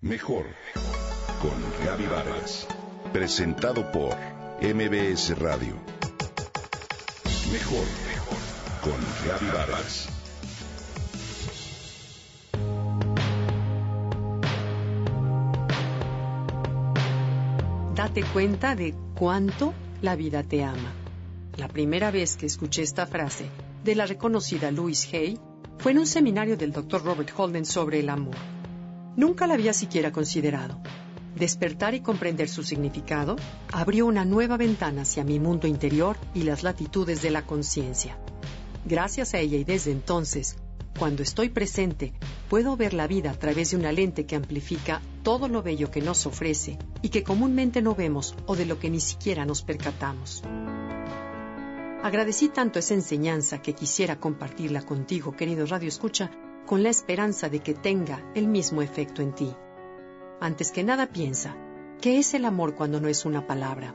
Mejor 0.00 0.46
con 1.42 1.84
Gaby 1.84 2.06
Vargas. 2.06 2.68
Presentado 3.12 3.90
por 3.90 4.14
MBS 4.62 5.36
Radio. 5.36 5.74
Mejor 7.52 7.84
con 8.80 8.94
Gaby 9.26 9.46
Vargas. 9.52 10.08
Date 17.96 18.22
cuenta 18.32 18.76
de 18.76 18.94
cuánto 19.18 19.74
la 20.00 20.14
vida 20.14 20.44
te 20.44 20.62
ama. 20.62 20.92
La 21.56 21.66
primera 21.66 22.12
vez 22.12 22.36
que 22.36 22.46
escuché 22.46 22.82
esta 22.82 23.08
frase 23.08 23.46
de 23.82 23.96
la 23.96 24.06
reconocida 24.06 24.70
Louise 24.70 25.16
Hay 25.16 25.40
fue 25.78 25.90
en 25.90 25.98
un 25.98 26.06
seminario 26.06 26.56
del 26.56 26.70
Dr. 26.70 27.02
Robert 27.02 27.32
Holden 27.36 27.64
sobre 27.64 27.98
el 27.98 28.10
amor. 28.10 28.36
Nunca 29.18 29.48
la 29.48 29.54
había 29.54 29.72
siquiera 29.72 30.12
considerado. 30.12 30.80
Despertar 31.34 31.92
y 31.92 32.02
comprender 32.02 32.48
su 32.48 32.62
significado 32.62 33.34
abrió 33.72 34.06
una 34.06 34.24
nueva 34.24 34.56
ventana 34.56 35.02
hacia 35.02 35.24
mi 35.24 35.40
mundo 35.40 35.66
interior 35.66 36.16
y 36.34 36.44
las 36.44 36.62
latitudes 36.62 37.20
de 37.20 37.32
la 37.32 37.44
conciencia. 37.44 38.16
Gracias 38.84 39.34
a 39.34 39.40
ella 39.40 39.56
y 39.56 39.64
desde 39.64 39.90
entonces, 39.90 40.56
cuando 40.96 41.24
estoy 41.24 41.48
presente, 41.48 42.12
puedo 42.48 42.76
ver 42.76 42.94
la 42.94 43.08
vida 43.08 43.32
a 43.32 43.34
través 43.34 43.72
de 43.72 43.76
una 43.76 43.90
lente 43.90 44.24
que 44.24 44.36
amplifica 44.36 45.02
todo 45.24 45.48
lo 45.48 45.64
bello 45.64 45.90
que 45.90 46.00
nos 46.00 46.24
ofrece 46.24 46.78
y 47.02 47.08
que 47.08 47.24
comúnmente 47.24 47.82
no 47.82 47.96
vemos 47.96 48.36
o 48.46 48.54
de 48.54 48.66
lo 48.66 48.78
que 48.78 48.88
ni 48.88 49.00
siquiera 49.00 49.44
nos 49.44 49.62
percatamos. 49.62 50.44
Agradecí 52.04 52.50
tanto 52.50 52.78
esa 52.78 52.94
enseñanza 52.94 53.62
que 53.62 53.74
quisiera 53.74 54.20
compartirla 54.20 54.82
contigo, 54.82 55.34
querido 55.34 55.66
Radio 55.66 55.88
Escucha, 55.88 56.30
con 56.68 56.82
la 56.82 56.90
esperanza 56.90 57.48
de 57.48 57.60
que 57.60 57.72
tenga 57.72 58.22
el 58.34 58.46
mismo 58.46 58.82
efecto 58.82 59.22
en 59.22 59.34
ti. 59.34 59.50
Antes 60.38 60.70
que 60.70 60.84
nada 60.84 61.06
piensa, 61.06 61.56
¿qué 61.98 62.18
es 62.18 62.34
el 62.34 62.44
amor 62.44 62.74
cuando 62.74 63.00
no 63.00 63.08
es 63.08 63.24
una 63.24 63.46
palabra? 63.46 63.94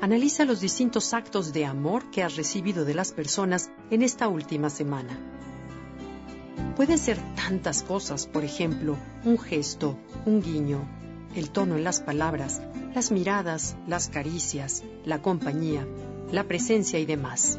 Analiza 0.00 0.46
los 0.46 0.62
distintos 0.62 1.12
actos 1.12 1.52
de 1.52 1.66
amor 1.66 2.10
que 2.10 2.22
has 2.22 2.36
recibido 2.36 2.86
de 2.86 2.94
las 2.94 3.12
personas 3.12 3.70
en 3.90 4.00
esta 4.00 4.28
última 4.28 4.70
semana. 4.70 5.18
Pueden 6.76 6.96
ser 6.96 7.18
tantas 7.36 7.82
cosas, 7.82 8.26
por 8.26 8.42
ejemplo, 8.42 8.96
un 9.26 9.38
gesto, 9.38 9.98
un 10.24 10.40
guiño, 10.40 10.80
el 11.34 11.50
tono 11.50 11.76
en 11.76 11.84
las 11.84 12.00
palabras, 12.00 12.62
las 12.94 13.12
miradas, 13.12 13.76
las 13.86 14.08
caricias, 14.08 14.82
la 15.04 15.20
compañía, 15.20 15.86
la 16.32 16.44
presencia 16.44 16.98
y 16.98 17.04
demás. 17.04 17.58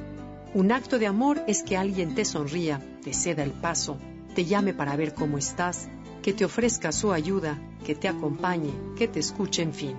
Un 0.56 0.72
acto 0.72 0.98
de 0.98 1.06
amor 1.06 1.44
es 1.46 1.62
que 1.62 1.78
alguien 1.78 2.16
te 2.16 2.26
sonría, 2.26 2.82
te 3.04 3.14
ceda 3.14 3.44
el 3.44 3.52
paso, 3.52 4.00
te 4.36 4.46
llame 4.46 4.74
para 4.74 4.96
ver 4.98 5.16
cómo 5.16 5.38
estás, 5.38 5.88
que 6.22 6.34
te 6.34 6.46
ofrezca 6.46 6.92
su 6.92 7.14
ayuda, 7.14 7.58
que 7.86 7.96
te 7.96 8.08
acompañe, 8.08 8.74
que 8.98 9.08
te 9.08 9.20
escuche, 9.20 9.62
en 9.62 9.74
fin. 9.74 9.98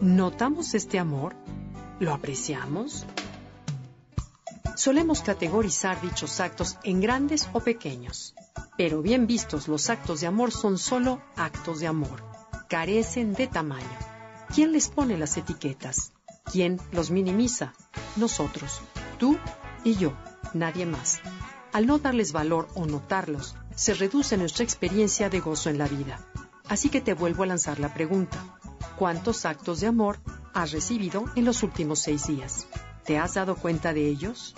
¿Notamos 0.00 0.74
este 0.74 0.98
amor? 0.98 1.36
¿Lo 2.00 2.14
apreciamos? 2.14 3.04
Solemos 4.76 5.20
categorizar 5.20 6.00
dichos 6.00 6.40
actos 6.40 6.78
en 6.84 7.02
grandes 7.02 7.48
o 7.52 7.60
pequeños, 7.60 8.34
pero 8.78 9.02
bien 9.02 9.26
vistos 9.26 9.68
los 9.68 9.90
actos 9.90 10.22
de 10.22 10.26
amor 10.26 10.52
son 10.52 10.78
solo 10.78 11.20
actos 11.36 11.80
de 11.80 11.86
amor, 11.86 12.22
carecen 12.68 13.34
de 13.34 13.46
tamaño. 13.46 13.98
¿Quién 14.54 14.72
les 14.72 14.88
pone 14.88 15.18
las 15.18 15.36
etiquetas? 15.36 16.12
¿Quién 16.50 16.80
los 16.92 17.10
minimiza? 17.10 17.74
Nosotros, 18.16 18.80
tú 19.18 19.36
y 19.84 19.96
yo, 19.96 20.14
nadie 20.54 20.86
más. 20.86 21.20
Al 21.72 21.86
no 21.86 21.98
darles 21.98 22.32
valor 22.32 22.68
o 22.74 22.84
notarlos, 22.84 23.54
se 23.76 23.94
reduce 23.94 24.36
nuestra 24.36 24.64
experiencia 24.64 25.30
de 25.30 25.38
gozo 25.38 25.70
en 25.70 25.78
la 25.78 25.86
vida. 25.86 26.18
Así 26.68 26.88
que 26.88 27.00
te 27.00 27.14
vuelvo 27.14 27.44
a 27.44 27.46
lanzar 27.46 27.78
la 27.78 27.94
pregunta. 27.94 28.38
¿Cuántos 28.98 29.44
actos 29.44 29.80
de 29.80 29.86
amor 29.86 30.18
has 30.52 30.72
recibido 30.72 31.24
en 31.36 31.44
los 31.44 31.62
últimos 31.62 32.00
seis 32.00 32.26
días? 32.26 32.66
¿Te 33.04 33.18
has 33.18 33.34
dado 33.34 33.54
cuenta 33.54 33.94
de 33.94 34.08
ellos? 34.08 34.54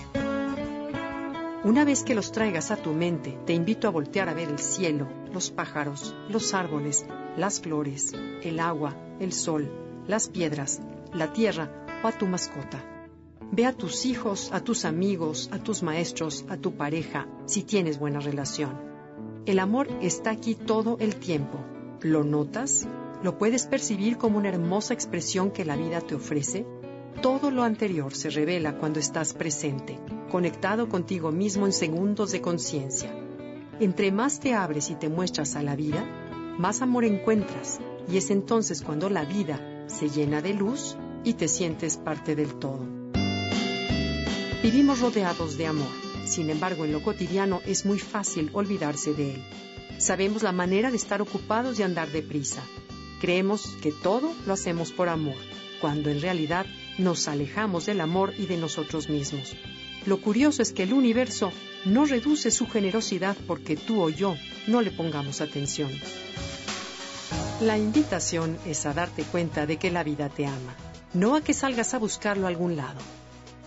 Una 1.65 1.85
vez 1.85 2.03
que 2.03 2.15
los 2.15 2.33
traigas 2.33 2.71
a 2.71 2.77
tu 2.77 2.93
mente, 2.93 3.39
te 3.47 3.53
invito 3.53 3.87
a 3.87 3.91
voltear 3.91 4.29
a 4.29 4.35
ver 4.35 4.49
el 4.49 4.59
cielo, 4.59 5.07
los 5.33 5.51
pájaros, 5.51 6.15
los 6.29 6.55
árboles, 6.55 7.07
las 7.37 7.61
flores, 7.61 8.13
el 8.43 8.59
agua, 8.59 8.97
el 9.21 9.33
sol, 9.33 9.71
las 10.09 10.29
piedras, 10.29 10.81
la 11.13 11.33
tierra 11.33 11.71
o 12.03 12.09
a 12.09 12.13
tu 12.13 12.27
mascota. 12.27 12.92
Ve 13.55 13.67
a 13.67 13.75
tus 13.75 14.07
hijos, 14.07 14.51
a 14.51 14.61
tus 14.61 14.87
amigos, 14.87 15.51
a 15.53 15.59
tus 15.59 15.83
maestros, 15.83 16.47
a 16.49 16.57
tu 16.57 16.75
pareja, 16.75 17.29
si 17.45 17.63
tienes 17.63 17.99
buena 17.99 18.19
relación. 18.19 18.81
El 19.45 19.59
amor 19.59 19.89
está 20.01 20.31
aquí 20.31 20.55
todo 20.55 20.97
el 21.01 21.17
tiempo. 21.17 21.59
¿Lo 22.01 22.25
notas? 22.25 22.89
¿Lo 23.23 23.37
puedes 23.37 23.67
percibir 23.67 24.17
como 24.17 24.39
una 24.39 24.49
hermosa 24.49 24.95
expresión 24.95 25.51
que 25.51 25.67
la 25.67 25.77
vida 25.77 26.01
te 26.01 26.15
ofrece? 26.15 26.65
Todo 27.21 27.51
lo 27.51 27.63
anterior 27.63 28.15
se 28.15 28.31
revela 28.31 28.79
cuando 28.79 28.99
estás 29.01 29.35
presente, 29.35 29.99
conectado 30.31 30.89
contigo 30.89 31.31
mismo 31.31 31.67
en 31.67 31.75
segundos 31.75 32.33
de 32.33 32.41
conciencia. 32.41 33.15
Entre 33.81 34.13
más 34.13 34.41
te 34.41 34.55
abres 34.55 34.89
y 34.89 34.95
te 34.95 35.11
muestras 35.11 35.57
a 35.57 35.63
la 35.63 35.77
vida, 35.77 36.07
más 36.59 36.81
amor 36.81 37.05
encuentras, 37.05 37.81
y 38.11 38.17
es 38.17 38.31
entonces 38.31 38.81
cuando 38.81 39.11
la 39.11 39.27
vida 39.27 39.85
se 39.89 40.09
llena 40.09 40.41
de 40.41 40.55
luz 40.55 40.97
y 41.23 41.35
te 41.35 41.49
sientes 41.49 41.99
parte 41.99 42.35
del 42.35 42.55
todo. 42.55 43.02
Vivimos 44.63 45.01
rodeados 45.01 45.59
de 45.59 45.67
amor. 45.67 45.91
Sin 46.25 46.49
embargo, 46.49 46.85
en 46.85 46.93
lo 46.93 47.03
cotidiano 47.03 47.61
es 47.67 47.85
muy 47.85 47.99
fácil 47.99 48.49
olvidarse 48.53 49.13
de 49.13 49.35
él. 49.35 49.43
Sabemos 49.99 50.45
la 50.45 50.53
manera 50.53 50.93
de 50.93 50.97
estar 50.97 51.21
ocupados 51.21 51.81
y 51.81 51.83
andar 51.83 52.13
deprisa. 52.13 52.63
Creemos 53.21 53.77
que 53.83 53.91
todo 53.91 54.33
lo 54.47 54.53
hacemos 54.53 54.93
por 54.93 55.09
amor, 55.09 55.35
cuando 55.81 56.11
en 56.11 56.21
realidad 56.21 56.65
nos 56.97 57.27
alejamos 57.27 57.87
del 57.87 58.01
amor 58.01 58.35
y 58.39 58.47
de 58.47 58.57
nosotros 58.57 59.09
mismos. 59.09 59.57
Lo 60.07 60.21
curioso 60.21 60.63
es 60.63 60.73
que 60.73 60.85
el 60.85 60.93
universo 60.93 61.51
no 61.85 62.05
reduce 62.05 62.53
su 62.53 62.69
generosidad 62.69 63.37
porque 63.49 63.75
tú 63.75 64.01
o 64.01 64.11
yo 64.11 64.37
no 64.69 64.81
le 64.81 64.93
pongamos 64.93 65.41
atención. 65.41 65.91
La 67.61 67.79
invitación 67.79 68.57
es 68.65 68.87
a 68.87 68.95
darte 68.95 69.25
cuenta 69.25 69.67
de 69.67 69.79
que 69.79 69.91
la 69.91 70.05
vida 70.05 70.29
te 70.29 70.47
ama, 70.47 70.77
no 71.15 71.35
a 71.35 71.41
que 71.41 71.53
salgas 71.53 71.95
a 71.95 71.99
buscarlo 71.99 72.47
a 72.47 72.51
algún 72.51 72.77
lado 72.77 73.01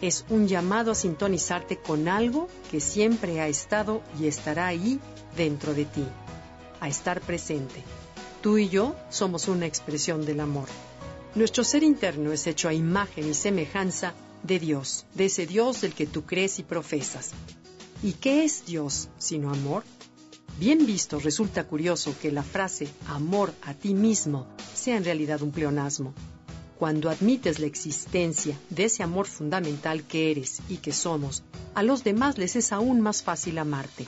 es 0.01 0.25
un 0.29 0.47
llamado 0.47 0.91
a 0.91 0.95
sintonizarte 0.95 1.77
con 1.77 2.07
algo 2.07 2.47
que 2.71 2.79
siempre 2.79 3.41
ha 3.41 3.47
estado 3.47 4.01
y 4.19 4.27
estará 4.27 4.67
ahí 4.67 4.99
dentro 5.35 5.73
de 5.73 5.85
ti, 5.85 6.05
a 6.79 6.87
estar 6.87 7.21
presente. 7.21 7.83
Tú 8.41 8.57
y 8.57 8.69
yo 8.69 8.95
somos 9.09 9.47
una 9.47 9.65
expresión 9.65 10.25
del 10.25 10.39
amor. 10.39 10.67
Nuestro 11.33 11.63
ser 11.63 11.83
interno 11.83 12.31
es 12.31 12.47
hecho 12.47 12.69
a 12.69 12.73
imagen 12.73 13.29
y 13.29 13.33
semejanza 13.33 14.13
de 14.43 14.59
Dios, 14.59 15.05
de 15.13 15.25
ese 15.25 15.45
Dios 15.45 15.81
del 15.81 15.93
que 15.93 16.05
tú 16.05 16.25
crees 16.25 16.59
y 16.59 16.63
profesas. 16.63 17.31
¿Y 18.03 18.13
qué 18.13 18.43
es 18.43 18.65
Dios 18.65 19.09
sino 19.17 19.51
amor? 19.51 19.83
Bien 20.59 20.85
visto, 20.85 21.19
resulta 21.19 21.65
curioso 21.65 22.15
que 22.21 22.31
la 22.31 22.43
frase 22.43 22.87
amor 23.07 23.53
a 23.63 23.73
ti 23.73 23.93
mismo 23.93 24.47
sea 24.73 24.95
en 24.95 25.03
realidad 25.03 25.41
un 25.41 25.51
pleonasmo. 25.51 26.13
Cuando 26.77 27.09
admites 27.09 27.59
la 27.59 27.67
existencia 27.67 28.59
de 28.69 28.85
ese 28.85 29.01
amor 29.01 29.27
fundamental 29.27 30.03
que 30.03 30.31
eres 30.31 30.61
y 30.67 30.77
que 30.77 30.91
somos, 30.91 31.41
a 31.73 31.83
los 31.83 32.03
demás 32.03 32.37
les 32.37 32.55
es 32.57 32.73
aún 32.73 32.99
más 32.99 33.23
fácil 33.23 33.57
amarte. 33.57 34.05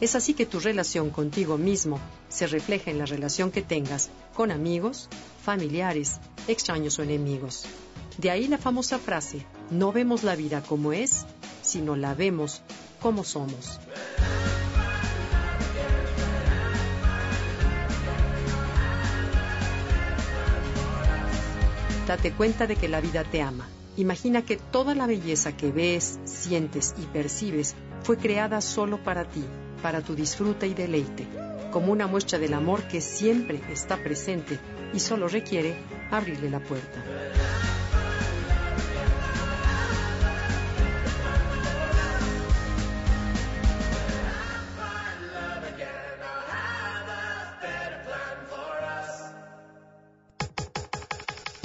Es 0.00 0.14
así 0.14 0.34
que 0.34 0.44
tu 0.44 0.60
relación 0.60 1.10
contigo 1.10 1.56
mismo 1.56 2.00
se 2.28 2.46
refleja 2.46 2.90
en 2.90 2.98
la 2.98 3.06
relación 3.06 3.50
que 3.50 3.62
tengas 3.62 4.10
con 4.34 4.50
amigos, 4.50 5.08
familiares, 5.42 6.18
extraños 6.48 6.98
o 6.98 7.02
enemigos. 7.02 7.64
De 8.18 8.30
ahí 8.30 8.46
la 8.46 8.58
famosa 8.58 8.98
frase, 8.98 9.46
no 9.70 9.92
vemos 9.92 10.22
la 10.22 10.36
vida 10.36 10.62
como 10.62 10.92
es, 10.92 11.24
sino 11.62 11.96
la 11.96 12.14
vemos 12.14 12.60
como 13.00 13.24
somos. 13.24 13.78
Date 22.12 22.32
cuenta 22.32 22.66
de 22.66 22.76
que 22.76 22.88
la 22.88 23.00
vida 23.00 23.24
te 23.24 23.40
ama. 23.40 23.70
Imagina 23.96 24.42
que 24.42 24.58
toda 24.58 24.94
la 24.94 25.06
belleza 25.06 25.56
que 25.56 25.72
ves, 25.72 26.20
sientes 26.26 26.94
y 26.98 27.06
percibes 27.06 27.74
fue 28.02 28.18
creada 28.18 28.60
solo 28.60 29.02
para 29.02 29.24
ti, 29.24 29.42
para 29.80 30.02
tu 30.02 30.14
disfrute 30.14 30.66
y 30.66 30.74
deleite, 30.74 31.26
como 31.70 31.90
una 31.90 32.06
muestra 32.06 32.38
del 32.38 32.52
amor 32.52 32.82
que 32.82 33.00
siempre 33.00 33.62
está 33.72 33.96
presente 33.96 34.58
y 34.92 35.00
solo 35.00 35.26
requiere 35.26 35.74
abrirle 36.10 36.50
la 36.50 36.60
puerta. 36.60 37.02